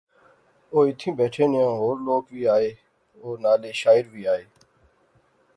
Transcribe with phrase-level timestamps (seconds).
[0.71, 2.69] او ایتھیں بیٹھے نیاں ہور لوک وی آئے
[3.21, 4.45] وہ نالے شاعر وی آئے